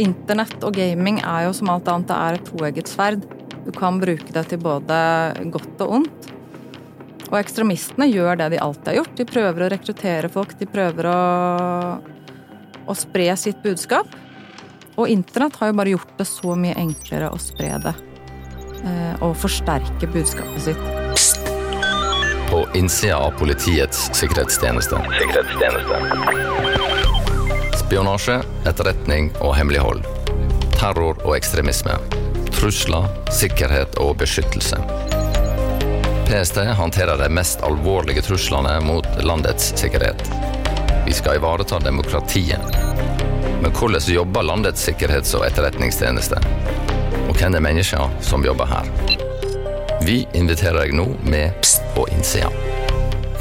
[0.00, 3.26] Internett og gaming er jo som alt annet, det er et toegget sverd.
[3.64, 4.96] Du kan bruke det til både
[5.54, 6.30] godt og ondt.
[7.30, 9.14] Og ekstremistene gjør det de alltid har gjort.
[9.18, 11.20] De prøver å rekruttere folk, de prøver å,
[12.84, 14.10] å spre sitt budskap.
[14.94, 17.94] Og internett har jo bare gjort det så mye enklere å spre det.
[18.84, 20.84] eh, Og forsterke budskapet sitt.
[22.50, 25.00] På innsida av Politiets sikkerhetstjeneste.
[27.94, 30.00] Spionasje, etterretning og hemmelighold.
[30.74, 31.94] Terror og ekstremisme.
[32.50, 34.80] Trusler, sikkerhet og beskyttelse.
[36.26, 40.26] PST håndterer de mest alvorlige truslene mot landets sikkerhet.
[41.06, 42.82] Vi skal ivareta demokratiet.
[43.62, 46.42] Men hvordan jobber landets sikkerhets- og etterretningstjeneste?
[47.28, 48.90] Og hvem er menneskene som jobber her?
[50.02, 52.73] Vi inviterer deg nå med Pst på innsida.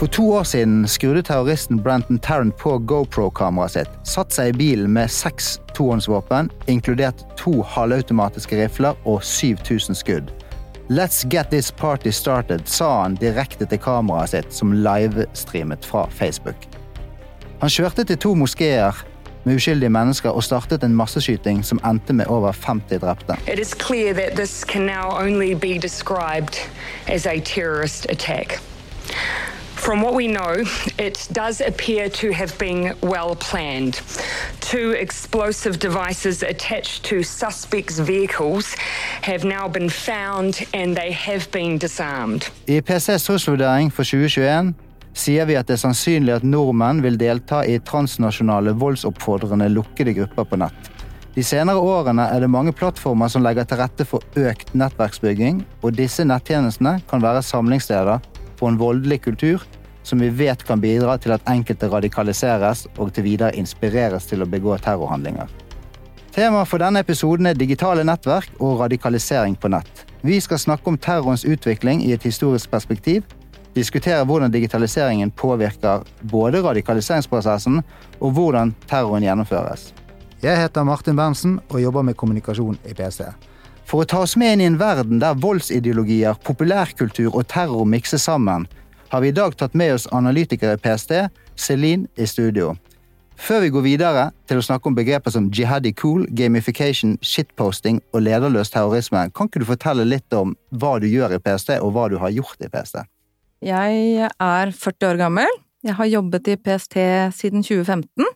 [0.03, 4.89] For to år siden skrudde terroristen Brenton Tarrant på GoPro-kameraet sitt, satte seg i bilen
[4.91, 10.33] med seks tohåndsvåpen, inkludert to halvautomatiske rifler og 7000 skudd.
[10.91, 16.67] Let's get this party started, sa han direkte til kameraet sitt, som livestreamet fra Facebook.
[17.63, 18.91] Han kjørte til to moskeer
[19.45, 23.39] med uskyldige mennesker og startet en masseskyting som endte med over 50 drepte.
[23.47, 23.55] It
[29.83, 30.63] From what we know,
[30.97, 34.01] it does appear to have been well planned.
[34.61, 38.75] Two explosive devices attached to suspects' vehicles
[39.23, 42.49] have now been found and they have been disarmed.
[42.65, 44.73] I PCs trusselvurdering for 2021
[45.13, 50.47] sier vi at det er sannsynlig at nordmenn vil delta i transnasjonale voldsoppfordrende lukkede grupper
[50.47, 50.91] på nett.
[51.35, 55.97] De senere årene er det mange plattformer som legger til rette for økt nettverksbygging, og
[55.97, 58.31] disse nettjenestene kan være samlingssteder
[58.63, 59.63] for en voldelig kultur
[60.07, 64.47] som vi vet kan bidra til at enkelte radikaliseres og til videre inspireres til å
[64.47, 65.51] begå terrorhandlinger.
[66.33, 70.05] Temaet for denne episoden er digitale nettverk og radikalisering på nett.
[70.23, 73.27] Vi skal snakke om terrorens utvikling i et historisk perspektiv,
[73.75, 77.81] diskutere hvordan digitaliseringen påvirker både radikaliseringsprosessen
[78.19, 79.91] og hvordan terroren gjennomføres.
[80.43, 83.27] Jeg heter Martin Berntsen og jobber med kommunikasjon i PST.
[83.85, 88.25] For å ta oss med inn i en verden der voldsideologier, populærkultur og terror mikses
[88.25, 88.65] sammen,
[89.13, 91.11] har vi i dag tatt med oss analytiker i PST,
[91.55, 92.73] Celine, i studio.
[93.37, 98.23] Før vi går videre til å snakke om begreper som jihadi cool, gamification, shitposting og
[98.25, 102.07] lederløs terrorisme, kan ikke du fortelle litt om hva du gjør i PST, og hva
[102.09, 103.01] du har gjort i PST?
[103.63, 105.59] Jeg er 40 år gammel.
[105.83, 106.97] Jeg har jobbet i PST
[107.35, 108.31] siden 2015.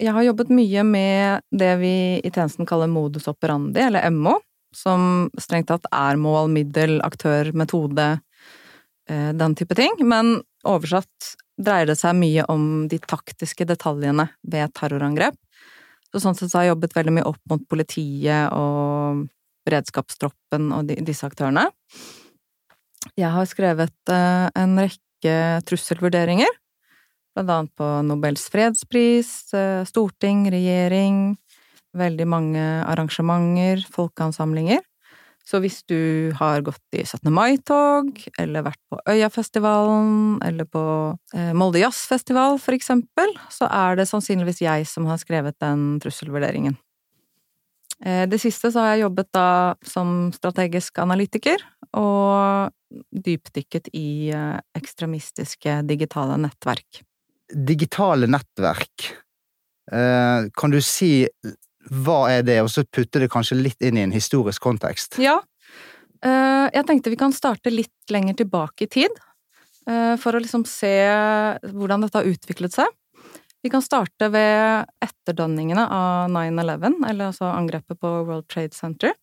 [0.00, 4.38] Jeg har jobbet mye med det vi i tjenesten kaller modus operandi, eller MO,
[4.74, 8.08] som strengt tatt er mål, middel, aktør, metode,
[9.08, 9.94] eh, den type ting.
[10.02, 15.38] Men oversatt dreier det seg mye om de taktiske detaljene ved terrorangrep.
[16.10, 19.24] Så sånn sett så har jeg jobbet veldig mye opp mot politiet og
[19.66, 21.68] beredskapstroppen og de, disse aktørene.
[23.18, 25.34] Jeg har skrevet eh, en rekke
[25.68, 26.50] trusselvurderinger,
[27.34, 31.36] blant annet på Nobels fredspris, eh, storting, regjering,
[31.94, 34.82] veldig mange arrangementer, folkeansamlinger.
[35.44, 37.28] Så hvis du har gått i 17.
[37.28, 40.84] mai-tog, eller vært på Øyafestivalen, eller på
[41.36, 46.78] eh, Molde Jazzfestival, for eksempel, så er det sannsynligvis jeg som har skrevet den trusselvurderingen.
[48.00, 49.48] Eh, det siste så har jeg jobbet da
[49.84, 51.60] som strategisk analytiker,
[51.92, 52.72] og
[53.12, 54.30] dypdykket i
[54.78, 57.04] ekstremistiske digitale nettverk.
[57.52, 59.10] Digitale nettverk,
[59.92, 61.26] eh, kan du si
[61.92, 65.18] hva er det, og så putte det kanskje litt inn i en historisk kontekst?
[65.20, 65.36] Ja,
[66.24, 69.12] eh, jeg tenkte vi kan starte litt lenger tilbake i tid,
[69.86, 70.94] eh, for å liksom se
[71.68, 72.88] hvordan dette har utviklet seg.
[73.64, 79.14] Vi kan starte ved etterdanningene av 9-11, eller altså angrepet på World Trade Center,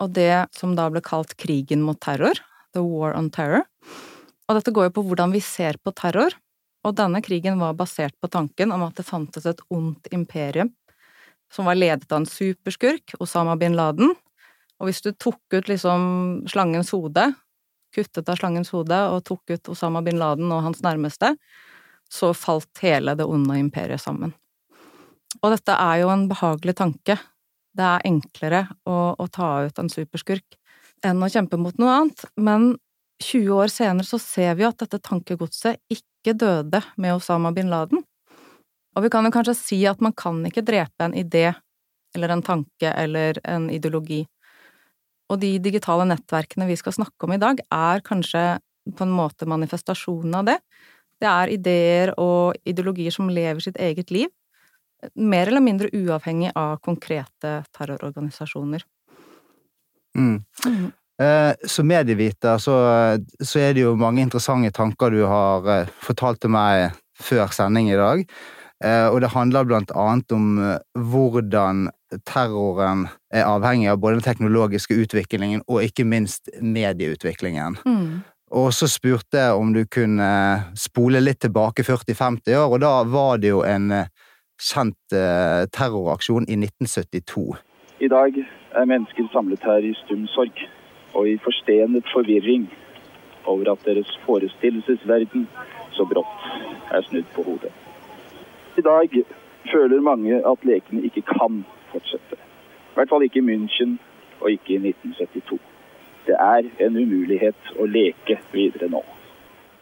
[0.00, 2.36] og det som da ble kalt krigen mot terror,
[2.76, 3.64] The War on Terror.
[4.46, 6.36] Og dette går jo på hvordan vi ser på terror,
[6.86, 10.70] og denne krigen var basert på tanken om at det fantes et ondt imperium
[11.52, 14.14] som var ledet av en superskurk, Osama bin Laden,
[14.76, 16.00] og hvis du tok ut liksom
[16.50, 17.28] slangens hode,
[17.94, 21.32] kuttet av slangens hode og tok ut Osama bin Laden og hans nærmeste,
[22.12, 24.34] så falt hele det onde imperiet sammen.
[25.42, 27.16] Og dette er jo en behagelig tanke.
[27.76, 30.58] Det er enklere å, å ta ut en superskurk
[31.04, 32.74] enn å kjempe mot noe annet, men
[33.24, 38.02] 20 år senere så ser vi at dette tankegodset ikke døde med Osama bin Laden.
[38.96, 41.50] Og vi kan jo kanskje si at man kan ikke drepe en idé
[42.16, 44.22] eller en tanke eller en ideologi.
[45.32, 48.44] Og de digitale nettverkene vi skal snakke om i dag, er kanskje
[48.96, 50.58] på en måte manifestasjonen av det.
[51.20, 54.30] Det er ideer og ideologier som lever sitt eget liv,
[55.16, 58.84] mer eller mindre uavhengig av konkrete terrororganisasjoner.
[60.16, 60.38] Mm.
[60.64, 60.92] Mm.
[61.22, 62.76] Eh, som medieviter så,
[63.40, 67.88] så er det jo mange interessante tanker du har eh, fortalt til meg før sending
[67.88, 68.24] i dag.
[68.84, 70.60] Eh, og det handler blant annet om
[70.92, 71.86] hvordan
[72.28, 77.80] terroren er avhengig av både den teknologiske utviklingen og ikke minst medieutviklingen.
[77.88, 78.20] Mm.
[78.52, 80.28] Og så spurte jeg om du kunne
[80.78, 83.90] spole litt tilbake 40-50 år, og da var det jo en
[84.62, 85.16] kjent
[85.74, 87.48] terroraksjon i 1972.
[88.06, 90.62] I dag er mennesker samlet her i stum sorg
[91.16, 92.68] og i forstenet forvirring
[93.46, 95.46] over at deres forestillelsesverden
[95.96, 96.46] så brått
[96.92, 97.72] er snudd på hodet.
[98.76, 99.14] I dag
[99.72, 102.36] føler mange at lekene ikke kan fortsette.
[102.36, 103.96] I hvert fall ikke i München
[104.40, 105.60] og ikke i 1972.
[106.26, 109.02] Det er en umulighet å leke videre nå.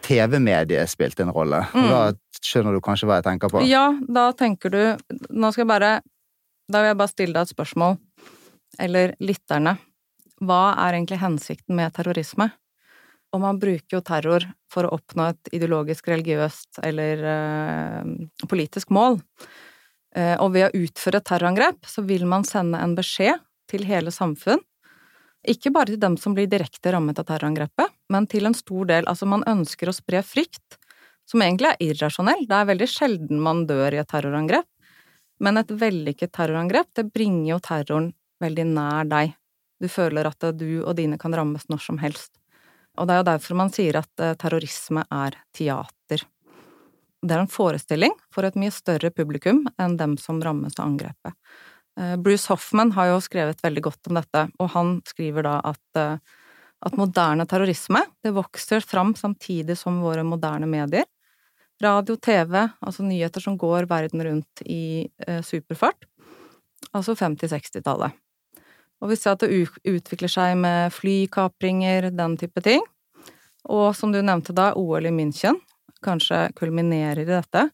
[0.05, 1.63] TV-mediet spilte en rolle.
[1.73, 1.89] Mm.
[1.89, 2.03] da
[2.45, 3.63] skjønner du kanskje hva jeg tenker på?
[3.65, 4.81] Ja, da tenker du
[5.33, 5.93] Nå skal jeg bare
[6.69, 7.97] Da vil jeg bare stille deg et spørsmål.
[8.81, 9.77] Eller lytterne.
[10.45, 12.51] Hva er egentlig hensikten med terrorisme?
[13.35, 18.13] Og man bruker jo terror for å oppnå et ideologisk, religiøst eller eh,
[18.51, 19.19] politisk mål.
[20.15, 24.15] Eh, og ved å utføre et terrorangrep så vil man sende en beskjed til hele
[24.15, 24.63] samfunn.
[25.51, 29.09] Ikke bare til dem som blir direkte rammet av terrorangrepet, men til en stor del
[29.11, 30.79] Altså, man ønsker å spre frykt,
[31.29, 32.47] som egentlig er irrasjonell.
[32.49, 34.69] Det er veldig sjelden man dør i et terrorangrep.
[35.43, 38.13] Men et vellykket terrorangrep, det bringer jo terroren
[38.45, 39.35] veldig nær deg.
[39.85, 42.39] Du føler at du og dine kan rammes når som helst.
[42.97, 46.23] Og det er jo derfor man sier at eh, terrorisme er teater.
[47.25, 51.35] Det er en forestilling for et mye større publikum enn dem som rammes av angrepet.
[52.01, 55.85] Eh, Bruce Hoffman har jo skrevet veldig godt om dette, og han skriver da at,
[56.01, 56.41] eh,
[56.87, 61.09] at moderne terrorisme det vokser fram samtidig som våre moderne medier.
[61.83, 65.11] Radio, TV, altså nyheter som går verden rundt i
[65.43, 66.07] superfart.
[66.95, 68.15] Altså 50-60-tallet.
[69.05, 72.81] Og vi ser at det utvikler seg med flykapringer, den type ting.
[73.69, 75.61] Og som du nevnte da, OL i München
[76.05, 77.69] kanskje kulminerer i dette.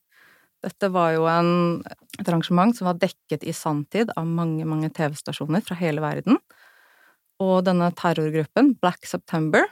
[0.61, 1.81] Dette var jo en,
[2.19, 6.39] et arrangement som var dekket i sanntid av mange, mange TV-stasjoner fra hele verden.
[7.41, 9.65] Og denne terrorgruppen, Black September,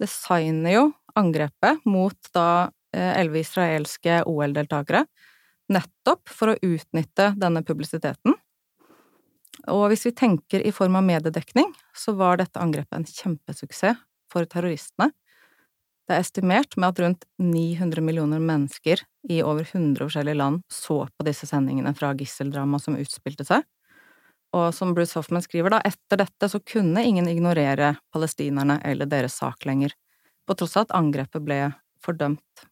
[0.00, 0.84] designer jo
[1.18, 5.04] angrepet mot da eh, elleve israelske OL-deltakere,
[5.70, 8.34] nettopp for å utnytte denne publisiteten.
[9.66, 13.98] Og hvis vi tenker i form av mediedekning, så var dette angrepet en kjempesuksess
[14.30, 15.10] for terroristene.
[16.08, 21.02] Det er estimert med at rundt 900 millioner mennesker i over 100 forskjellige land så
[21.04, 23.66] på disse sendingene fra gisseldramaet som utspilte seg.
[24.56, 29.36] Og som Bruce Hoffman skriver, da, etter dette så kunne ingen ignorere palestinerne eller deres
[29.36, 29.92] sak lenger,
[30.48, 31.60] på tross av at angrepet ble
[32.00, 32.64] fordømt.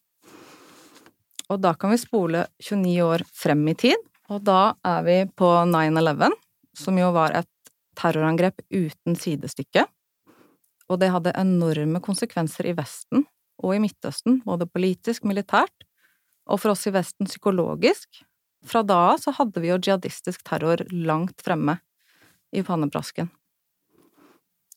[1.52, 4.00] Og da kan vi spole 29 år frem i tid,
[4.32, 6.32] og da er vi på 9-11,
[6.76, 9.86] som jo var et terrorangrep uten sidestykke.
[10.86, 13.24] Og det hadde enorme konsekvenser i Vesten
[13.62, 15.86] og i Midtøsten, både politisk, militært,
[16.46, 18.20] og for oss i Vesten psykologisk.
[18.66, 21.78] Fra da av så hadde vi jo jihadistisk terror langt fremme
[22.54, 23.30] i pannebrasken.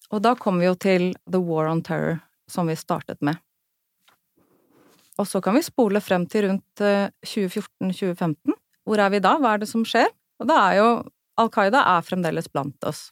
[0.09, 2.19] Og da kom vi jo til The War on Terror,
[2.49, 3.37] som vi startet med.
[5.19, 8.55] Og så kan vi spole frem til rundt eh, 2014-2015.
[8.87, 9.35] Hvor er vi da?
[9.37, 10.07] Hva er det som skjer?
[10.39, 10.89] Og da er jo
[11.39, 13.09] Al Qaida er fremdeles blant oss.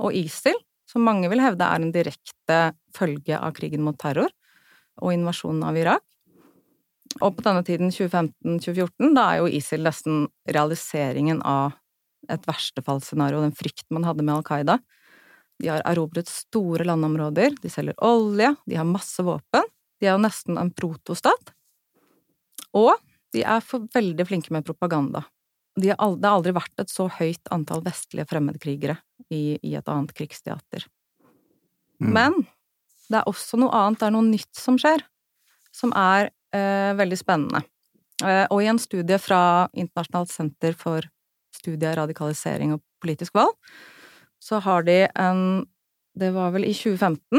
[0.00, 0.58] Og ISIL,
[0.88, 2.60] som mange vil hevde er en direkte
[2.96, 4.30] følge av krigen mot terror
[5.00, 6.04] og invasjonen av Irak.
[7.20, 11.74] Og på denne tiden, 2015-2014, da er jo ISIL nesten realiseringen av
[12.30, 14.78] et verstefallsscenario, den frykten man hadde med Al Qaida.
[15.60, 19.66] De har erobret store landområder, de selger olje, de har masse våpen.
[20.00, 21.52] De er jo nesten en protostat.
[22.76, 22.94] Og
[23.34, 25.24] de er veldig flinke med propaganda.
[25.78, 28.96] De har aldri, det har aldri vært et så høyt antall vestlige fremmedkrigere
[29.30, 30.86] i, i et annet krigsteater.
[32.00, 32.10] Mm.
[32.16, 32.38] Men
[33.10, 35.04] det er også noe annet, det er noe nytt som skjer,
[35.74, 37.62] som er eh, veldig spennende.
[38.24, 41.06] Eh, og i en studie fra Internasjonalt senter for
[41.54, 43.54] studie av radikalisering og politisk valg,
[44.40, 45.66] så har de en
[46.20, 47.38] Det var vel i 2015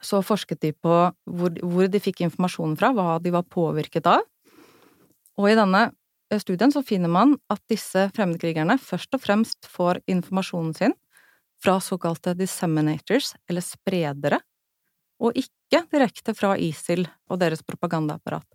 [0.00, 0.94] så forsket de på
[1.28, 4.24] hvor, hvor de fikk informasjonen fra, hva de var påvirket av.
[5.36, 5.90] Og i denne
[6.38, 10.94] studien så finner man at disse fremmedkrigerne først og fremst får informasjonen sin
[11.60, 14.38] fra såkalte disseminators, eller spredere,
[15.20, 18.46] og ikke direkte fra ISIL og deres propagandaapparat.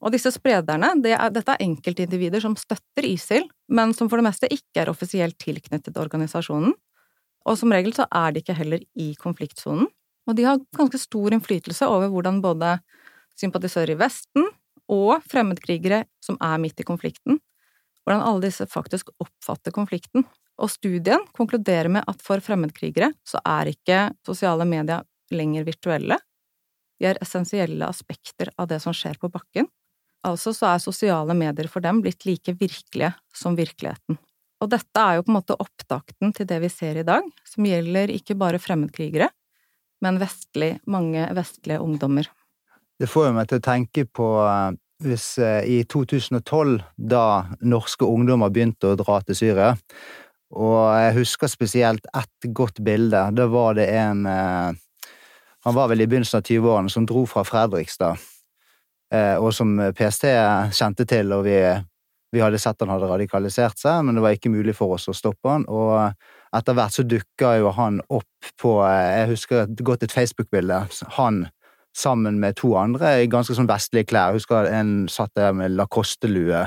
[0.00, 4.26] Og disse sprederne, det er, dette er enkeltindivider som støtter ISIL, men som for det
[4.26, 6.74] meste ikke er offisielt tilknyttet organisasjonen,
[7.44, 9.86] og som regel så er de ikke heller i konfliktsonen.
[10.24, 12.78] Og de har ganske stor innflytelse over hvordan både
[13.38, 14.48] sympatisører i Vesten
[14.90, 17.40] og fremmedkrigere som er midt i konflikten,
[18.04, 20.26] hvordan alle disse faktisk oppfatter konflikten.
[20.60, 25.02] Og studien konkluderer med at for fremmedkrigere så er ikke sosiale medier
[25.34, 26.18] lenger virtuelle.
[27.00, 29.66] De er essensielle aspekter av det som skjer på bakken.
[30.24, 34.20] Altså så er sosiale medier for dem blitt like virkelige som virkeligheten.
[34.62, 37.66] Og dette er jo på en måte opptakten til det vi ser i dag, som
[37.66, 39.28] gjelder ikke bare fremmedkrigere,
[40.04, 42.28] men vestlig, mange vestlige ungdommer.
[43.00, 47.24] Det får jo meg til å tenke på eh, hvis eh, i 2012, da
[47.66, 49.72] norske ungdommer begynte å dra til Syria,
[50.54, 53.24] og jeg husker spesielt ett godt bilde.
[53.34, 54.80] Da var det en eh,
[55.64, 58.20] Han var vel i begynnelsen av 20-årene, som dro fra Fredrikstad,
[59.40, 60.26] og som PST
[60.76, 61.54] kjente til, og vi,
[62.36, 65.14] vi hadde sett han hadde radikalisert seg, men det var ikke mulig for oss å
[65.16, 66.12] stoppe han, og
[66.52, 70.82] etter hvert så dukka jo han opp på Jeg husker godt et Facebook-bilde.
[71.16, 71.46] Han
[71.96, 74.32] sammen med to andre i ganske sånn vestlige klær.
[74.32, 76.66] Jeg husker en satt der med Lacoste-lue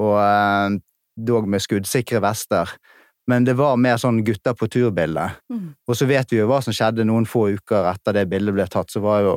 [0.00, 0.78] og eh,
[1.20, 2.70] dog med skuddsikre vester.
[3.30, 5.26] Men det var mer sånn gutter på tur-bilde.
[5.52, 5.66] Mm.
[5.86, 8.66] Og så vet vi jo hva som skjedde noen få uker etter det bildet ble
[8.70, 9.34] tatt, så var jo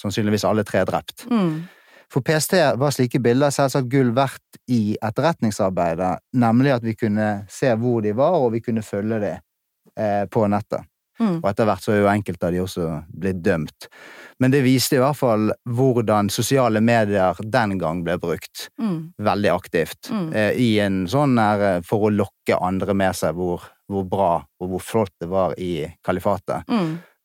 [0.00, 1.24] sannsynligvis alle tre drept.
[1.30, 1.62] Mm.
[2.10, 7.70] For PST var slike bilder selvsagt gull verdt i etterretningsarbeidet, nemlig at vi kunne se
[7.78, 9.44] hvor de var, og vi kunne følge dem
[9.94, 10.89] eh, på nettet.
[11.20, 11.38] Mm.
[11.42, 13.88] Og etter hvert så er jo enkelte av de også blitt dømt.
[14.40, 18.68] Men det viste i hvert fall hvordan sosiale medier den gang ble brukt.
[18.80, 19.12] Mm.
[19.20, 20.08] Veldig aktivt.
[20.08, 20.32] Mm.
[20.32, 24.32] Eh, I en sånn her eh, for å lokke andre med seg hvor, hvor bra
[24.40, 26.64] og hvor flott det var i kalifatet.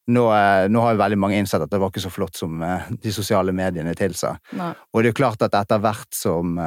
[0.08, 2.62] Nå, eh, nå, har jo veldig mange innsett at det var ikke så flott som
[2.62, 4.36] de sosiale mediene tilsa.
[4.54, 6.60] Og det er jo klart at etter hvert som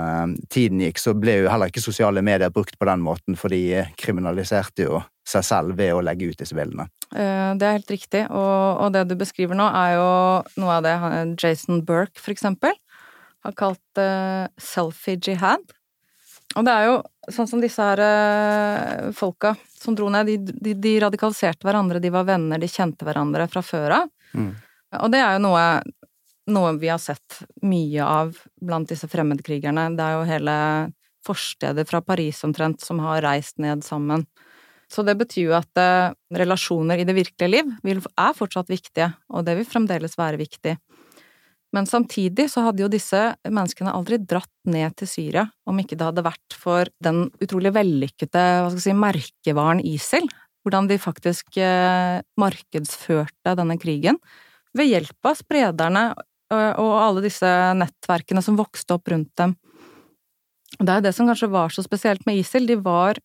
[0.51, 3.85] tiden gikk, så ble jo heller ikke sosiale medier brukt på den måten, for de
[4.01, 6.89] kriminaliserte jo seg selv ved å legge ut disse bildene.
[7.15, 10.11] Eh, det er helt riktig, og, og, det du beskriver nå, er jo
[10.61, 10.95] noe av det
[11.41, 12.77] Jason Burke, for eksempel,
[13.47, 15.63] har kalt uh, selfie-jihad.
[16.59, 16.97] Og det er jo
[17.31, 22.11] sånn som disse her uh, folka som dro ned, de, de, de, radikaliserte hverandre, de
[22.11, 24.11] var venner, de kjente hverandre fra før av.
[24.35, 24.51] Mm.
[24.99, 25.65] Og det er jo noe,
[26.51, 28.35] noe vi har sett mye av
[28.65, 29.91] blant disse fremmedkrigerne.
[29.95, 30.57] Det er jo hele
[31.29, 34.25] forsteder fra Paris omtrent som har reist ned sammen.
[34.89, 39.11] Så det betyr jo at eh, relasjoner i det virkelige liv vil, er fortsatt viktige,
[39.29, 40.79] og det vil fremdeles være viktig.
[41.77, 46.07] Men samtidig så hadde jo disse menneskene aldri dratt ned til Syria om ikke det
[46.07, 50.29] hadde vært for den utrolig vellykkede hva skal si, merkevaren ISIL,
[50.65, 54.17] hvordan de faktisk eh, markedsførte denne krigen
[54.77, 59.57] ved hjelp av sprederne eh, og alle disse nettverkene som vokste opp rundt dem.
[60.79, 63.21] Det er det som kanskje var så spesielt med ISIL, de var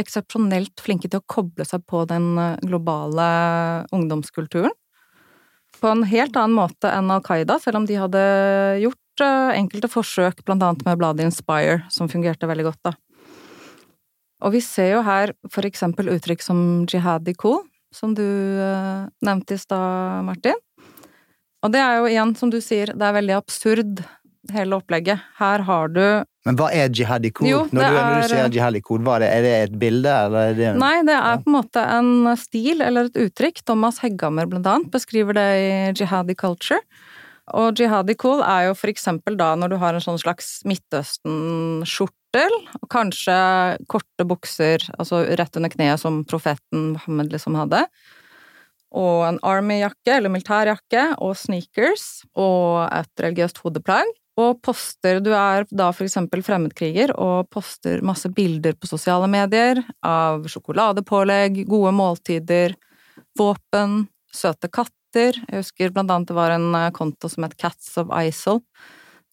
[0.00, 3.28] eksepsjonelt flinke til å koble seg på den eh, globale
[3.94, 4.74] ungdomskulturen.
[5.84, 8.20] På en helt annen måte enn Al Qaida, selv om de hadde
[8.80, 12.94] gjort eh, enkelte forsøk, blant annet med bladet Inspire, som fungerte veldig godt, da.
[14.48, 17.60] Og vi ser jo her for eksempel uttrykk som jihadi cool,
[17.92, 20.56] som du uh, nevnte i stad, Martin.
[21.64, 24.00] Og det er jo igjen, som du sier, det er veldig absurd,
[24.56, 25.20] hele opplegget.
[25.36, 26.04] Her har du
[26.44, 27.48] men hva er jihadi kod?
[27.48, 30.50] Jo, når, du, når, du, sier jihadi kod, er det, er det et bilde, eller
[30.50, 33.62] er det Nei, det er på en måte en stil, eller et uttrykk.
[33.64, 36.82] Thomas Heggammer, blant annet, beskriver det i Jihadi culture.
[37.52, 42.56] Og jihadi cool er jo for eksempel da når du har en sånn slags Midtøsten-skjortel,
[42.80, 43.36] og kanskje
[43.90, 47.84] korte bukser, altså rett under kneet som profeten Mohammed liksom hadde,
[48.94, 55.66] og en army-jakke eller militærjakke, og sneakers, og et religiøst hodeplagg og poster Du er
[55.70, 62.74] da for eksempel fremmedkriger og poster masse bilder på sosiale medier av sjokoladepålegg, gode måltider,
[63.38, 65.38] våpen, søte katter.
[65.48, 68.62] Jeg husker blant annet det var en eh, konto som het Cats of ISIL,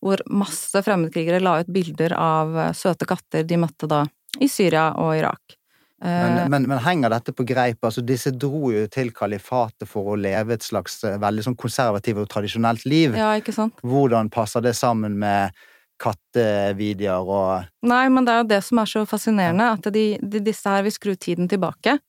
[0.01, 4.05] hvor masse fremmedkrigere la ut bilder av eh, søte katter de møtte da
[4.39, 5.60] i Syria og Irak.
[6.01, 7.83] Men, eh, men, men, henger dette på greip?
[7.85, 12.23] Altså, disse dro jo til kalifatet for å leve et slags eh, veldig sånn konservativt
[12.23, 13.17] og tradisjonelt liv.
[13.17, 13.77] Ja, ikke sant?
[13.85, 15.53] Hvordan passer det sammen med
[16.01, 20.41] kattevideoer og Nei, men det er jo det som er så fascinerende, at de, de,
[20.41, 21.99] disse her vil skru tiden tilbake.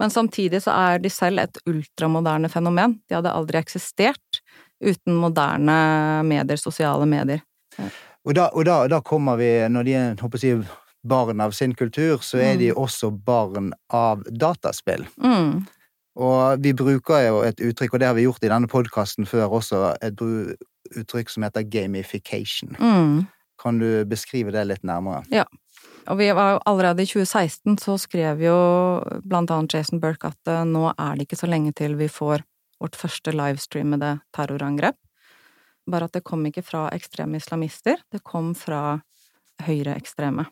[0.00, 2.98] Men samtidig så er de selv et ultramoderne fenomen.
[3.06, 4.40] De hadde aldri eksistert
[4.80, 5.76] uten moderne
[6.26, 7.44] medier, sosiale medier.
[8.26, 10.64] Og da, og da, da kommer vi, når de håper jeg,
[11.02, 12.80] barn av sin kultur, så er de mm.
[12.80, 15.06] også barn av dataspill.
[15.22, 15.64] Mm.
[16.20, 19.60] Og vi bruker jo et uttrykk, og det har vi gjort i denne podkasten før
[19.60, 22.76] også, et uttrykk som heter gamification.
[22.80, 23.26] Mm.
[23.60, 25.22] Kan du beskrive det litt nærmere?
[25.32, 25.46] Ja.
[26.10, 28.56] Og vi var jo allerede i 2016 så skrev jo
[29.22, 32.42] blant annet Jason Burke at eh, nå er det ikke så lenge til vi får
[32.80, 34.96] vårt første livestreamede terrorangrep.
[35.90, 39.00] Bare at det kom ikke fra ekstreme islamister, det kom fra
[39.66, 40.46] høyreekstreme.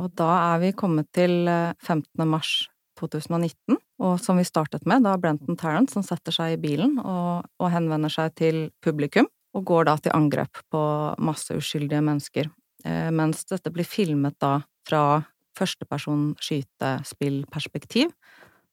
[0.00, 2.24] Og da er vi kommet til 15.
[2.26, 2.64] mars
[2.98, 7.46] 2019, og som vi startet med, da Brenton Tarrant som setter seg i bilen og,
[7.62, 10.82] og henvender seg til publikum, og går da til angrep på
[11.22, 12.50] masse uskyldige mennesker.
[12.84, 15.22] Eh, mens dette blir filmet da fra
[15.54, 18.10] førsteperson skytespillperspektiv.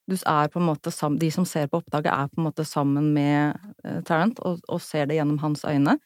[0.09, 4.59] Du De som ser på oppdraget, er på en måte sammen med eh, Tarrant og,
[4.67, 5.97] og, ser det gjennom hans øyne.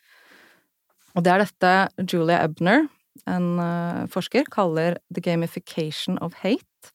[1.15, 2.87] Og det er dette Julia Ebner,
[3.29, 6.91] en uh, forsker, kaller the gamification of hate.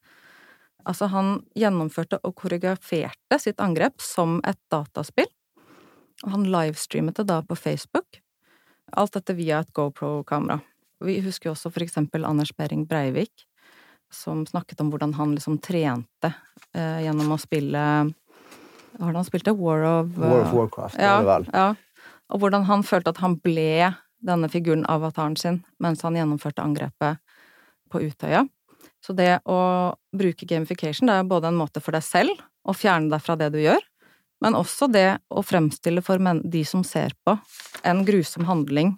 [0.88, 5.28] Altså, han gjennomførte og koreograferte sitt angrep som et dataspill,
[6.24, 8.20] og han livestreamet det da på Facebook.
[8.96, 10.60] Alt dette via et GoPro-kamera.
[11.04, 13.46] Vi husker jo også for eksempel Anders Behring Breivik,
[14.12, 16.32] som snakket om hvordan han liksom trente
[16.74, 19.54] eh, gjennom å spille Hva var det han spilte?
[19.54, 21.46] War of War of Warcraft, ja, det vel.
[21.54, 21.68] Ja.
[22.34, 27.20] Og hvordan han følte at han ble denne figuren, avataren sin, mens han gjennomførte angrepet
[27.90, 28.44] på Utøya.
[29.04, 29.60] Så det å
[30.16, 33.50] bruke gamification, det er både en måte for deg selv å fjerne deg fra det
[33.54, 33.80] du gjør,
[34.44, 37.36] men også det å fremstille for de som ser på,
[37.84, 38.94] en grusom handling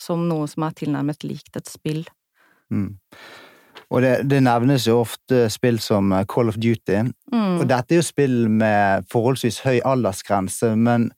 [0.00, 2.04] som noe som er tilnærmet likt et spill.
[2.72, 2.96] Mm.
[3.86, 7.60] Og det, det, nevnes jo ofte spill som Call of Duty, mm.
[7.60, 11.10] og dette er jo spill med forholdsvis høy aldersgrense, men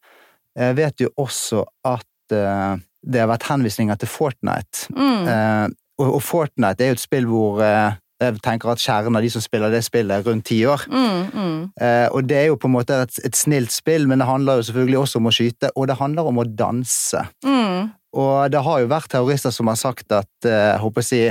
[0.59, 4.89] jeg vet jo også at uh, det har vært henvisninger til Fortnite.
[4.95, 5.27] Mm.
[5.27, 5.67] Uh,
[5.99, 9.29] og, og, Fortnite er jo et spill hvor uh, jeg tenker at kjernen av de
[9.31, 10.83] som spiller det spillet, er rundt ti år.
[10.91, 11.61] Mm, mm.
[11.79, 14.59] Eh, og det er jo på en måte et, et, snilt spill, men det handler
[14.59, 17.23] jo selvfølgelig også om å skyte, og det handler om å danse.
[17.47, 17.93] Mm.
[18.19, 21.23] Og det har jo vært terrorister som har sagt at eh, håper å si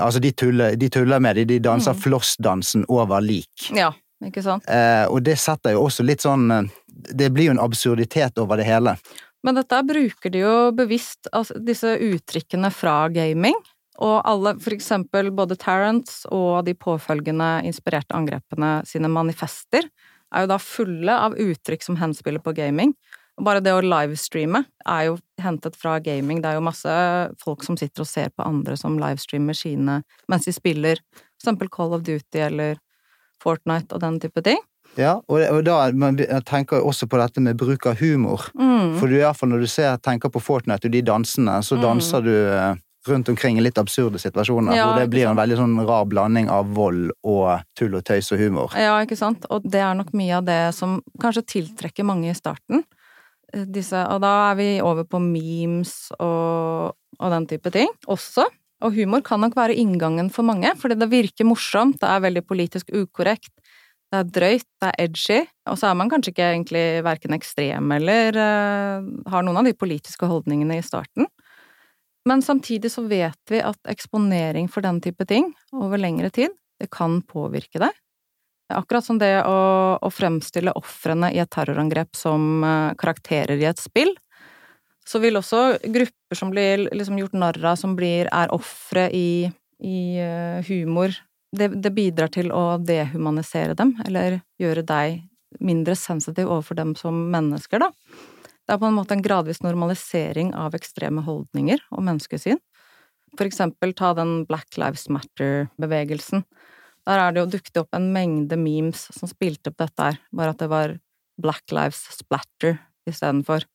[0.00, 1.98] Altså, de tuller, de tuller med det, de danser mm.
[2.00, 3.66] flossdansen over lik.
[3.76, 3.90] Ja,
[4.24, 4.64] ikke sant?
[4.64, 8.56] Eh, og det setter jo også litt sånn eh, Det blir jo en absurditet over
[8.56, 8.94] det hele.
[9.42, 13.56] Men dette bruker de jo bevisst, altså disse uttrykkene fra gaming
[14.02, 19.84] og alle, for eksempel både Tarrants og de påfølgende inspirerte angrepene sine manifester,
[20.32, 22.94] er jo da fulle av uttrykk som henspiller på gaming.
[23.42, 26.40] Bare det å livestreame er jo hentet fra gaming.
[26.42, 26.96] Det er jo masse
[27.42, 30.00] folk som sitter og ser på andre som livestreamer sine
[30.30, 32.80] mens de spiller for eksempel Call of Duty eller
[33.42, 34.60] Fortnite og den type ting.
[34.98, 38.48] Ja, og, og da man tenker jeg også på dette med bruk av humor.
[38.58, 38.96] Mm.
[39.00, 41.78] For du, i hvert fall når du ser, tenker på Fortnite og de dansene, så
[41.78, 41.82] mm.
[41.84, 45.58] danser du eh, rundt omkring i litt absurde situasjoner, ja, hvor det blir en veldig
[45.58, 48.76] sånn rar blanding av vold og tull og tøys og humor.
[48.78, 49.46] Ja, ikke sant.
[49.50, 52.84] Og det er nok mye av det som kanskje tiltrekker mange i starten.
[53.52, 58.46] Eh, disse, og da er vi over på memes og, og den type ting også.
[58.82, 62.42] Og humor kan nok være inngangen for mange, fordi det virker morsomt, det er veldig
[62.42, 63.52] politisk ukorrekt,
[64.12, 65.38] det er drøyt, det er edgy,
[65.72, 69.72] og så er man kanskje ikke egentlig verken ekstrem eller uh, har noen av de
[69.72, 71.30] politiske holdningene i starten.
[72.28, 76.90] Men samtidig så vet vi at eksponering for den type ting over lengre tid, det
[76.92, 77.96] kan påvirke deg.
[78.72, 79.56] Akkurat som det å,
[79.96, 84.12] å fremstille ofrene i et terrorangrep som uh, karakterer i et spill,
[85.08, 89.48] så vil også grupper som blir liksom gjort narr av, som blir, er ofre i,
[89.80, 91.16] i uh, humor,
[91.56, 95.22] det, det, bidrar til å dehumanisere dem, eller gjøre deg
[95.60, 97.90] mindre sensitiv overfor dem som mennesker, da.
[98.62, 102.60] Det er på en måte en gradvis normalisering av ekstreme holdninger og menneskesyn.
[103.36, 106.44] For eksempel ta den Black Lives Matter-bevegelsen.
[107.08, 110.54] Der er det jo dukket opp en mengde memes som spilte på dette her, bare
[110.54, 110.94] at det var
[111.42, 113.66] Black Lives Splatter istedenfor.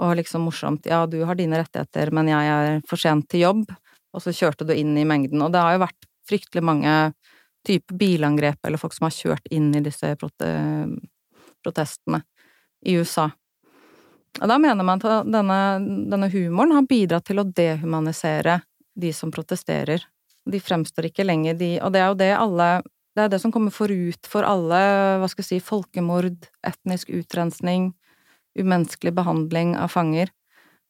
[0.00, 3.66] Og liksom morsomt, ja, du har dine rettigheter, men jeg er for sent til jobb,
[4.12, 5.42] og så kjørte du inn i mengden.
[5.44, 7.12] Og det har jo vært fryktelig mange
[7.66, 10.16] type bilangrep eller folk som har kjørt inn i disse
[11.62, 12.22] protestene
[12.86, 13.30] i USA.
[14.40, 15.58] Og da mener man at denne,
[16.10, 18.60] denne humoren har bidratt til å dehumanisere
[18.98, 20.02] de som protesterer.
[20.48, 22.82] De fremstår ikke lenger de Og det er jo det alle
[23.14, 24.78] Det er det som kommer forut for alle,
[25.20, 27.90] hva skal jeg si, folkemord, etnisk utrensning,
[28.56, 30.32] umenneskelig behandling av fanger.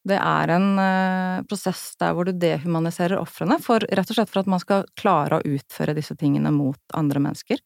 [0.03, 4.51] Det er en uh, prosess der hvor du dehumaniserer ofrene, rett og slett for at
[4.51, 7.63] man skal klare å utføre disse tingene mot andre mennesker.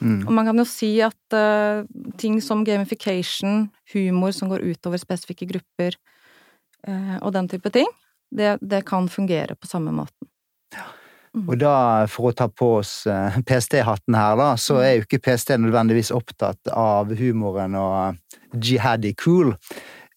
[0.00, 0.24] Mm.
[0.26, 1.86] Og man kan jo si at uh,
[2.18, 5.94] ting som gamification, humor som går utover spesifikke grupper,
[6.88, 7.88] uh, og den type ting,
[8.34, 10.26] det, det, kan fungere på samme måten.
[10.74, 10.90] Ja.
[11.34, 11.48] Mm.
[11.50, 12.92] Og da, for å ta på oss
[13.42, 19.50] PST-hatten her, da, så er jo ikke PST nødvendigvis opptatt av humoren og jihadi cool.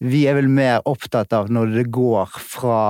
[0.03, 2.81] Vi er vel mer opptatt av når det går fra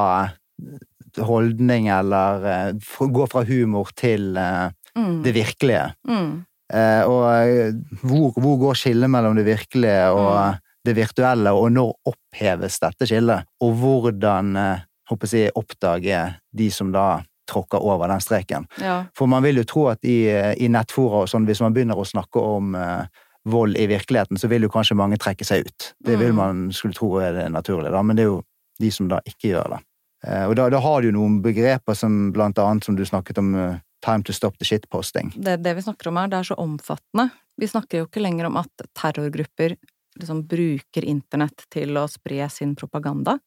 [1.23, 5.23] holdning eller går fra humor til mm.
[5.23, 5.85] det virkelige.
[6.09, 6.43] Mm.
[6.73, 10.59] Eh, og eh, hvor, hvor går skillet mellom det virkelige og mm.
[10.89, 13.47] det virtuelle, og når oppheves dette skillet?
[13.63, 18.65] Og hvordan eh, håper jeg, oppdage de som da tråkker over den streken.
[18.83, 19.05] Ja.
[19.15, 22.07] For man vil jo tro at i, i nettfora og sånn, hvis man begynner å
[22.07, 25.93] snakke om eh, vold i virkeligheten, så vil jo kanskje mange trekke seg ut.
[26.03, 26.35] Det vil Mm.
[26.35, 28.43] man skulle tro er det naturlige, da, men det er jo
[28.79, 29.79] de som da ikke gjør det.
[30.27, 33.37] Eh, og da, da har du jo noen begreper som blant annet som du snakket
[33.37, 35.31] om, eh, time to stop the shitposting.
[35.35, 37.31] Det, det vi snakker om her, det er så omfattende.
[37.57, 39.77] Vi snakker jo ikke lenger om at terrorgrupper
[40.19, 43.39] liksom bruker internett til å spre sin propaganda.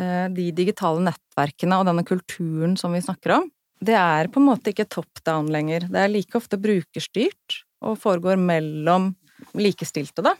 [0.00, 3.50] Eh, De digitale nettverkene og denne kulturen som vi snakker om,
[3.84, 5.88] det er på en måte ikke top down lenger.
[5.90, 9.12] Det er like ofte brukerstyrt og foregår mellom
[9.58, 10.34] likestilte, da.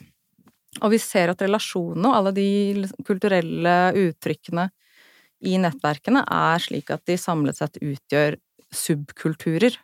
[0.82, 4.68] Og vi ser at relasjonene og alle de kulturelle uttrykkene
[5.44, 8.38] i nettverkene er slik at de samlet sett utgjør
[8.74, 9.76] subkulturer.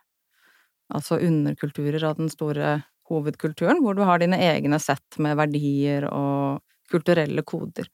[0.90, 6.62] Altså underkulturer av den store hovedkulturen, hvor du har dine egne sett med verdier og
[6.90, 7.86] kulturelle koder.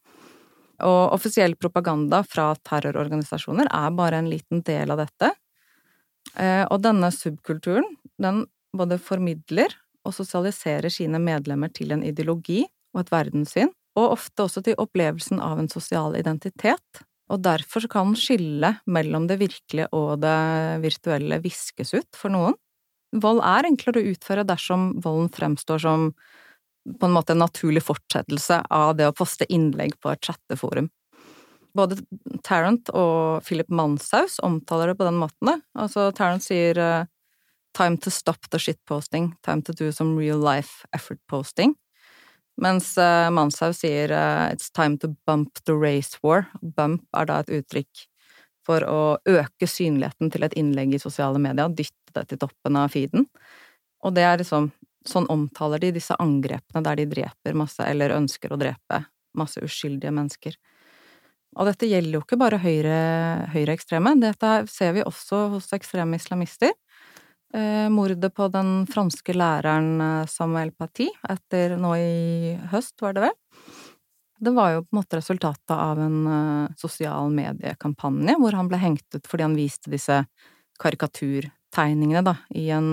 [0.84, 5.32] Og offisiell propaganda fra terrororganisasjoner er bare en liten del av dette.
[6.36, 8.44] Eh, Og denne subkulturen, den
[8.78, 9.74] både formidler
[10.06, 12.62] og sosialiserer sine medlemmer til en ideologi
[12.94, 17.02] og et verdenssyn, og ofte også til opplevelsen av en sosial identitet.
[17.32, 20.38] Og derfor kan skillet mellom det virkelige og det
[20.84, 22.54] virtuelle viskes ut for noen.
[23.16, 26.10] Vold er enklere å utføre dersom volden fremstår som
[26.86, 30.86] på en måte en naturlig fortsettelse av det å poste innlegg på et chatteforum.
[31.76, 31.98] Både
[32.46, 35.60] Tarrant og Philip Manshaus omtaler det på den måten.
[35.76, 37.08] Altså, Tarrant sier eh,
[37.76, 41.74] 'time to stop the shitposting', 'time to do some real life effort posting'.
[42.56, 46.46] Mens uh, Manshaug sier uh, 'it's time to bump the race war'.
[46.62, 48.06] Bump er da et uttrykk
[48.66, 52.90] for å øke synligheten til et innlegg i sosiale medier, dytte det til toppen av
[52.90, 53.28] feeden.
[54.02, 54.72] Og det er liksom
[55.06, 59.04] Sånn omtaler de disse angrepene der de dreper masse, eller ønsker å drepe
[59.38, 60.56] masse uskyldige mennesker.
[61.56, 62.96] Og dette gjelder jo ikke bare høyre,
[63.54, 66.74] høyreekstreme, dette ser vi også hos ekstreme islamister.
[67.54, 73.22] Eh, mordet på den franske læreren eh, Samuel Paty etter nå i høst, var det
[73.28, 73.36] vel?
[74.36, 78.80] Det var jo på en måte resultatet av en eh, sosial mediekampanje hvor han ble
[78.82, 80.24] hengt ut fordi han viste disse
[80.82, 82.90] karikaturtegningene, da, i en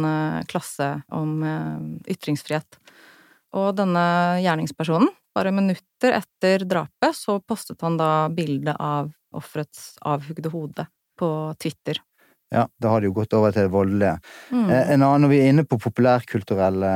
[0.48, 1.42] klasse om
[2.08, 2.78] ytringsfrihet.
[3.60, 4.06] Og denne
[4.40, 10.88] gjerningspersonen, bare minutter etter drapet, så postet han da bilde av offerets avhugde hode
[11.20, 12.00] på Twitter.
[12.54, 14.20] Ja, da har det jo gått over til det voldelige.
[14.54, 14.70] Mm.
[14.70, 16.94] Eh, En annen, når vi er inne på populærkulturelle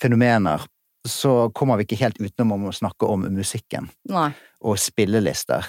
[0.00, 0.66] fenomener,
[1.08, 4.30] så kommer vi ikke helt utenom å snakke om musikken Nei.
[4.60, 5.64] og spillelister.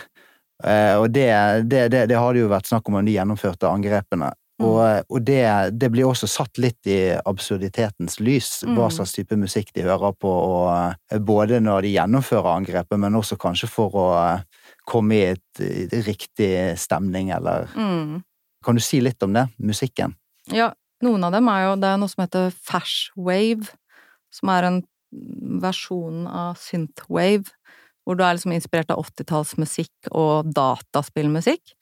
[0.64, 1.30] Eh, Og det,
[1.72, 4.34] det, det, det har det jo vært snakk om om de gjennomførte angrepene.
[4.62, 4.66] Mm.
[4.68, 5.40] Og, og det,
[5.82, 8.92] det blir også satt litt i absurditetens lys, hva Mm.
[8.94, 10.68] slags type musikk de hører på, og
[11.10, 14.10] eh, både når de gjennomfører angrepet, men også kanskje for å
[14.86, 18.20] komme i et, et riktig stemning, eller Mm.
[18.66, 19.48] Kan du si litt om det?
[19.58, 20.16] Musikken?
[20.54, 20.72] Ja,
[21.06, 23.74] noen av dem er jo Det er noe som heter Fashwave,
[24.34, 24.82] som er en
[25.62, 27.52] versjon av synthwave,
[28.06, 31.74] hvor du er liksom inspirert av 80-tallsmusikk og dataspillmusikk.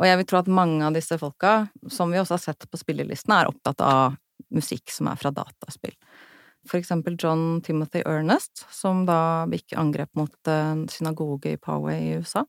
[0.00, 2.80] Og jeg vil tro at mange av disse folka, som vi også har sett på
[2.80, 4.16] spillelistene, er opptatt av
[4.54, 5.94] musikk som er fra dataspill.
[6.68, 12.18] For eksempel John Timothy Ernest, som da gikk angrep mot en synagoge i Poway i
[12.20, 12.44] USA.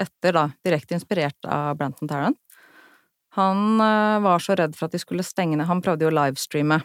[0.00, 2.38] Etter, da, direkte inspirert av Branton Tarrant.
[3.38, 6.16] Han eh, var så redd for at de skulle stenge ned Han prøvde jo å
[6.16, 6.80] livestreame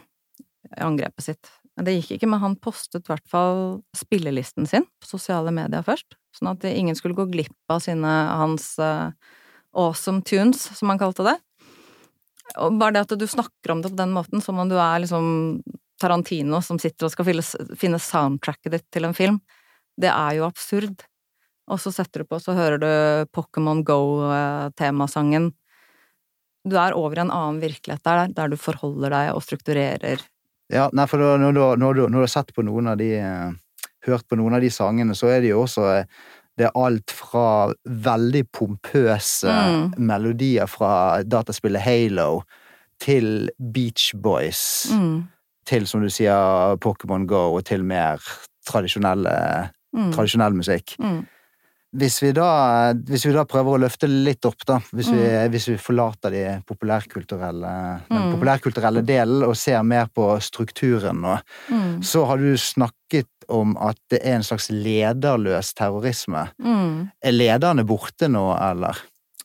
[0.81, 1.49] angrepet sitt.
[1.75, 6.15] Det gikk ikke, men han postet i hvert fall spillelisten sin på sosiale medier først,
[6.35, 9.11] sånn at ingen skulle gå glipp av sine hans eh,
[9.75, 11.35] awesome tunes, som han kalte det.
[12.61, 15.01] Og bare det at du snakker om det på den måten, som om du er
[15.03, 15.59] liksom
[16.01, 17.27] Tarantino som sitter og skal
[17.79, 19.41] finne, soundtracket ditt til en film,
[19.99, 21.05] det er jo absurd.
[21.71, 22.89] Og så setter du på, så hører du
[23.33, 25.49] Pokémon Go-temasangen.
[26.65, 30.23] Du er over i en annen virkelighet der, der du forholder deg og strukturerer.
[30.73, 33.11] Ja, nei, for når, du, når, du, når du har sett på noen av de
[33.19, 33.51] eh,
[34.05, 36.05] Hørt på noen av de sangene, så er det jo også eh,
[36.57, 39.93] Det er alt fra veldig pompøse Mm.
[40.07, 42.41] melodier fra dataspillet Halo
[43.03, 45.27] til Beach Boys, Mm.
[45.65, 48.21] til, som du sier, Pokémon Go, og til mer
[48.65, 49.27] tradisjonell
[49.93, 50.11] Mm.
[50.13, 50.95] tradisjonell musikk.
[50.99, 51.25] Mm.
[51.95, 55.51] Hvis vi, da, hvis vi da prøver å løfte litt opp, da, hvis, vi, Mm.
[55.53, 57.71] hvis vi forlater de populærkulturelle,
[58.09, 58.33] den Mm.
[58.35, 61.37] populærkulturelle delen og ser mer på strukturen nå,
[61.71, 62.01] Mm.
[62.03, 66.49] så har du snakket om at det er en slags lederløs terrorisme.
[66.59, 67.11] Mm.
[67.23, 68.97] Er lederne borte nå, eller?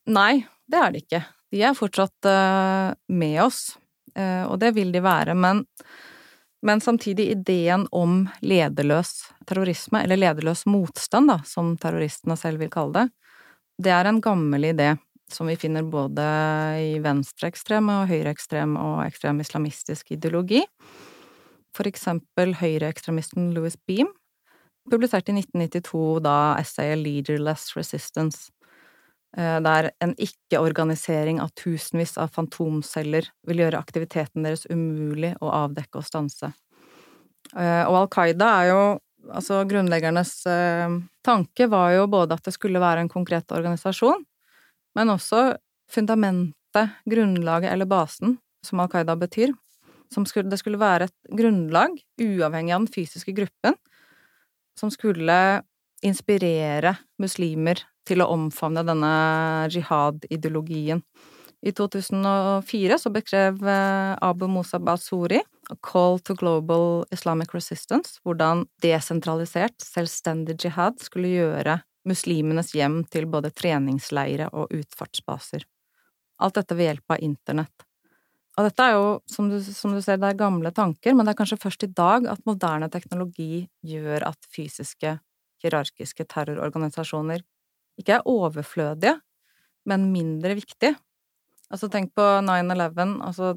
[0.07, 1.25] Nei, det er de ikke.
[1.53, 3.77] De er fortsatt uh, med oss,
[4.17, 5.65] uh, og det vil de være, men,
[6.63, 12.99] men samtidig ideen om lederløs terrorisme, eller lederløs motstand, da, som terroristene selv vil kalle
[12.99, 13.07] det,
[13.81, 14.93] det er en gammel idé
[15.33, 16.25] som vi finner både
[16.83, 20.65] i venstreekstrem og høyreekstrem og ekstrem islamistisk ideologi.
[21.77, 24.11] For eksempel høyreekstremisten Louis Beam
[24.91, 28.51] publiserte i 1992 da essayet Leaderless Resistance,
[29.37, 36.01] eh, der en ikke-organisering av tusenvis av fantomceller vil gjøre aktiviteten deres umulig å avdekke
[36.01, 36.53] og stanse.
[37.57, 38.83] Eh, og Al Qaida er jo
[39.29, 44.23] Altså, grunnleggernes eh, tanke var jo både at det skulle være en konkret organisasjon,
[44.97, 45.43] men også
[45.93, 49.53] fundamentet, grunnlaget eller basen, som Al Qaida betyr.
[50.11, 53.77] Som skulle, det skulle være et grunnlag, uavhengig av den fysiske gruppen,
[54.81, 55.37] som skulle
[56.07, 59.13] inspirere muslimer til å omfavne denne
[59.73, 61.03] jihad-ideologien.
[61.61, 68.65] I 2004 så beskrev eh, Abu Musa Basuri A Call to Global Islamic Resistance hvordan
[68.81, 71.77] desentralisert, selvstendig jihad skulle gjøre
[72.09, 75.67] muslimenes hjem til både treningsleire og utfartsbaser.
[76.41, 77.87] Alt dette ved hjelp av internett.
[78.59, 81.35] Og dette er jo, som du, som du ser, det er gamle tanker, men det
[81.35, 85.19] er kanskje først i dag at moderne teknologi gjør at fysiske,
[85.65, 87.45] hierarkiske terrororganisasjoner
[88.01, 89.19] ikke er overflødige,
[89.89, 90.97] men mindre viktige
[91.71, 93.53] Altså, tenk på 9-11, altså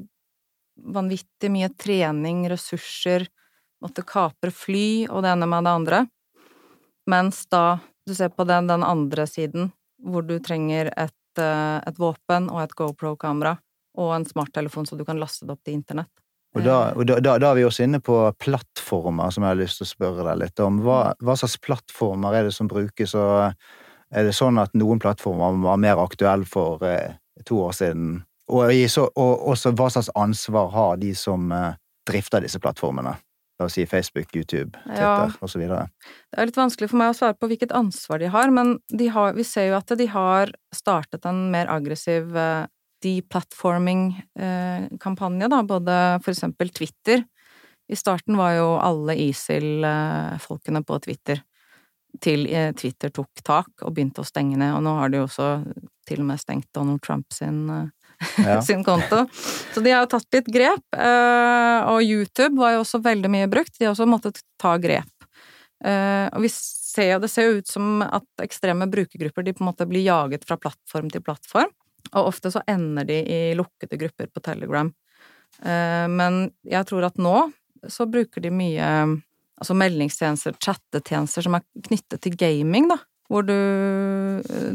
[0.94, 3.26] vanvittig mye trening, ressurser,
[3.82, 6.00] måtte kapre fly og det ene med det andre.
[7.10, 11.98] Mens da du ser på den, den andre siden, hvor du trenger et, eh, et
[12.00, 13.56] våpen og et GoPro-kamera
[13.98, 16.23] og en smarttelefon så du kan laste det opp til internett.
[16.54, 19.80] Og da, og da, da, er vi også inne på plattformer, som jeg har lyst
[19.80, 20.78] til å spørre deg litt om.
[20.84, 23.50] Hva, hva slags plattformer er det som brukes, og
[24.14, 28.20] er det sånn at noen plattformer var mer aktuelle for eh, to år siden.
[28.54, 31.72] Og, så, og også hva slags ansvar har de som eh,
[32.06, 33.16] drifter disse plattformene?
[33.58, 35.62] La oss si Facebook, YouTube, Twitter ja, osv.
[35.62, 39.06] Det er litt vanskelig for meg å svare på hvilket ansvar de har, men de
[39.14, 42.66] har, vi ser jo at de har startet en mer aggressiv uh,
[43.04, 47.18] deplatforming-kampanje, da, både for eksempel Twitter.
[47.88, 51.38] I starten var jo alle ISIL-folkene på Twitter
[52.22, 52.46] til
[52.78, 55.48] Twitter tok tak og begynte å stenge ned, og nå har de jo også
[56.08, 57.88] til og med stengt Donald Trump sin, eh,
[58.46, 58.60] ja.
[58.62, 59.24] sin konto.
[59.74, 60.84] Så de har jo tatt litt grep.
[60.96, 63.76] Eh, og YouTube var jo også veldig mye brukt.
[63.78, 65.28] De har også måttet ta grep.
[65.84, 69.64] Eh, og vi ser jo, det ser jo ut som at ekstreme brukergrupper de på
[69.64, 71.72] en måte blir jaget fra plattform til plattform.
[72.12, 74.90] Og ofte så ender de i lukkede grupper på Telegram.
[75.64, 77.36] Men jeg tror at nå
[77.88, 78.88] så bruker de mye
[79.54, 82.98] altså meldingstjenester, chattetjenester som er knyttet til gaming, da
[83.32, 83.56] hvor du,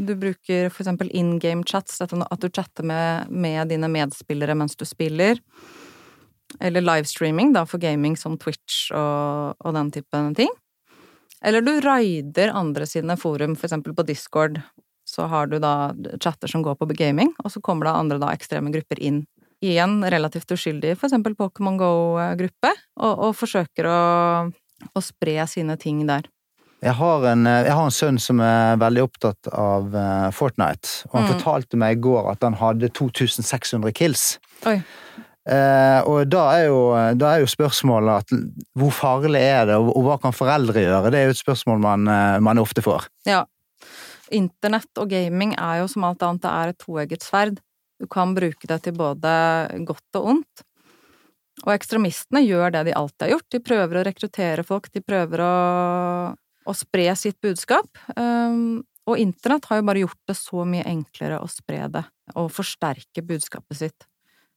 [0.02, 4.76] du bruker for eksempel in game chats, at du chatter med, med, dine medspillere mens
[4.76, 5.38] du spiller.
[6.60, 10.50] Eller livestreaming, da, for gaming som Twitch og, og den type ting.
[11.46, 14.58] Eller du raider andre sine forum, for eksempel på Discord.
[15.10, 15.92] Så har du da
[16.22, 19.24] chatter som går på gaming, og så kommer da andre da ekstreme grupper inn
[19.60, 24.02] i en relativt uskyldig, for eksempel Pokémon Go-gruppe, og, og, forsøker å,
[24.96, 26.28] å spre sine ting der.
[26.80, 31.02] Jeg har, en, eh, jeg har, en, sønn som er veldig opptatt av uh, Fortnite,
[31.10, 31.32] og han mm.
[31.34, 34.30] fortalte meg i går at han hadde 2600 kills.
[34.64, 36.80] Uh, og da er, jo,
[37.20, 38.34] da er, jo, spørsmålet at
[38.80, 41.12] hvor farlig er det, og, og hva kan foreldre gjøre?
[41.12, 43.10] Det er jo et spørsmål man, uh, man, ofte får.
[43.28, 43.44] Ja.
[44.36, 47.62] Internett og gaming er jo som alt annet, det er et toegget sverd.
[48.00, 49.32] Du kan bruke det til både
[49.88, 50.66] godt og ondt.
[51.66, 53.48] Og ekstremistene gjør det de alltid har gjort.
[53.52, 55.56] De prøver å rekruttere folk, de prøver å
[56.68, 57.88] å spre sitt budskap.
[58.16, 62.04] Um, og internett har jo bare gjort det så mye enklere å spre det,
[62.36, 64.08] og forsterke budskapet sitt.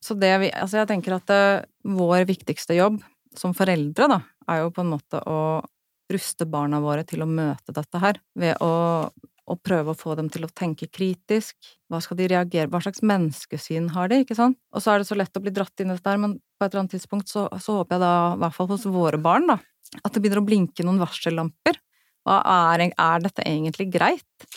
[0.03, 3.01] Så det vi Altså, jeg tenker at det, eh, vår viktigste jobb
[3.39, 5.63] som foreldre, da, er jo på en måte å
[6.11, 9.09] ruste barna våre til å møte dette her, ved å,
[9.49, 11.57] å prøve å få dem til å tenke kritisk.
[11.91, 14.59] Hva skal de reagere Hva slags menneskesyn har de, ikke sant?
[14.71, 16.65] Og så er det så lett å bli dratt inn i dette her, men på
[16.65, 19.49] et eller annet tidspunkt så, så håper jeg da, i hvert fall hos våre barn,
[19.51, 19.59] da,
[19.99, 21.81] at det begynner å blinke noen varsellamper
[22.23, 24.47] hva er, er dette egentlig greit?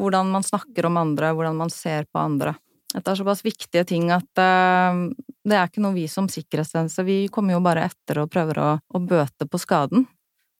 [0.00, 2.54] Hvordan man snakker om andre, hvordan man ser på andre.
[2.90, 5.04] Dette er såpass viktige ting at uh,
[5.46, 8.70] det er ikke noe vi som sikkerhetstjeneste Vi kommer jo bare etter og prøver å,
[8.82, 10.08] å bøte på skaden.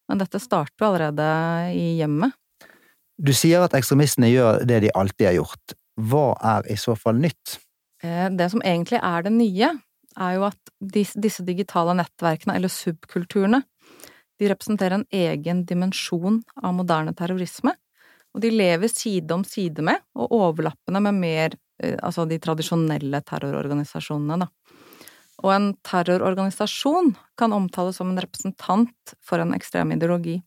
[0.07, 1.25] Men dette starter jo allerede
[1.75, 2.37] i hjemmet.
[3.21, 5.75] Du sier at ekstremistene gjør det de alltid har gjort.
[6.09, 7.59] Hva er i så fall nytt?
[8.01, 9.69] Eh, det som egentlig er det nye,
[10.17, 13.61] er jo at disse digitale nettverkene, eller subkulturene,
[14.41, 17.75] de representerer en egen dimensjon av moderne terrorisme,
[18.33, 23.21] og de lever side om side med, og overlappende med mer eh, altså de tradisjonelle
[23.27, 24.49] terrororganisasjonene, da.
[25.41, 30.39] Og en terrororganisasjon kan omtales som en representant for en ekstrem ideologi.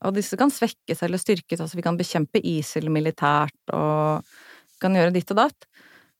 [0.00, 4.26] Og disse kan svekkes eller styrkes, altså vi kan bekjempe ISIL militært og
[4.80, 5.66] kan gjøre ditt og datt.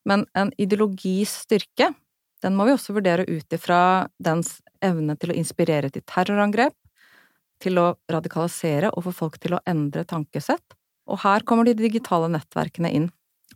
[0.08, 1.92] Men en ideologis styrke,
[2.42, 6.74] den må vi også vurdere ut ifra dens evne til å inspirere til terrorangrep,
[7.60, 10.76] til å radikalisere og få folk til å endre tankesett.
[11.10, 13.08] Og her kommer de digitale nettverkene inn.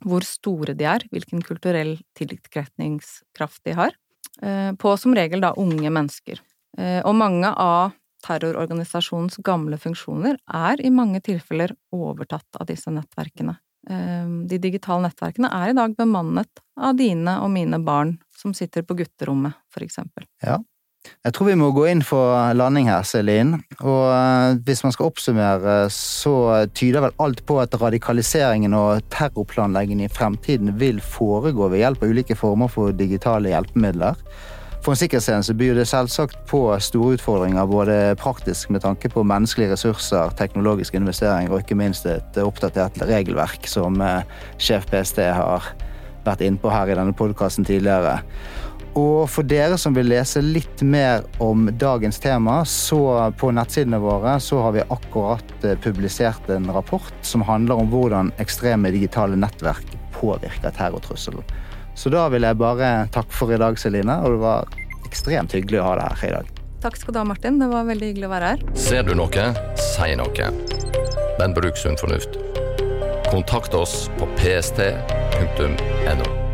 [0.05, 3.95] Hvor store de er, hvilken kulturell tiltrekningskraft de har.
[4.43, 6.41] Eh, på som regel da unge mennesker.
[6.77, 7.95] Eh, og mange av
[8.25, 13.57] terrororganisasjonens gamle funksjoner er i mange tilfeller overtatt av disse nettverkene.
[13.89, 18.85] Ehm, de digitale nettverkene er i dag bemannet av dine og mine barn som sitter
[18.85, 20.25] på gutterommet, for eksempel.
[20.43, 20.59] Ja.
[21.21, 23.59] Jeg tror vi må gå inn for landing her, Celine.
[23.77, 30.07] Og eh, hvis man skal oppsummere, så tyder vel alt på at radikaliseringen og terrorplanleggingen
[30.07, 34.17] i fremtiden vil foregå ved hjelp av ulike former for digitale hjelpemidler.
[34.85, 39.71] For en sikkerhetstjeneste byr det selvsagt på store utfordringer, både praktisk med tanke på menneskelige
[39.71, 44.21] ressurser, teknologiske investeringer og ikke minst et oppdatert regelverk, som eh,
[44.61, 45.71] sjef PST har
[46.27, 48.19] vært innpå her i denne podkasten tidligere.
[48.93, 54.37] Og for dere som vil lese litt mer om dagens tema, så på nettsidene våre
[54.37, 59.97] så har vi akkurat eh, publisert en rapport som handler om hvordan ekstreme digitale nettverk
[60.13, 61.41] påvirker terrortrusselen.
[61.95, 64.19] Så da vil jeg bare takke for i dag, Celine.
[64.25, 64.59] Og det var
[65.07, 66.47] ekstremt hyggelig å ha deg her i dag.
[66.85, 67.57] Takk skal du ha, Martin.
[67.61, 68.59] Det var veldig hyggelig å være her.
[68.77, 69.45] Ser du noe,
[69.79, 70.45] si noe.
[71.39, 72.33] Men bruk sunn fornuft.
[73.31, 76.44] Kontakt oss på pst.no.